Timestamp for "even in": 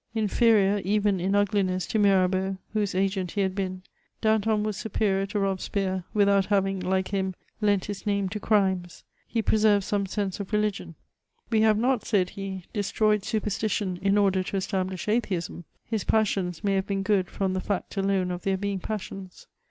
0.83-1.35